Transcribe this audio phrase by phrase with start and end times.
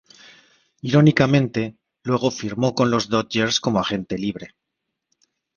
[0.81, 4.55] Irónicamente, luego firmó con los Dodgers como agente libre.